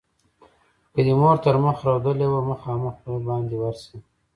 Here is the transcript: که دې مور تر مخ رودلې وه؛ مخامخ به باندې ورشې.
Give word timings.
که 0.93 1.01
دې 1.05 1.13
مور 1.21 1.37
تر 1.43 1.55
مخ 1.63 1.77
رودلې 1.87 2.27
وه؛ 2.29 2.41
مخامخ 2.51 2.95
به 3.03 3.13
باندې 3.27 3.55
ورشې. 3.59 3.97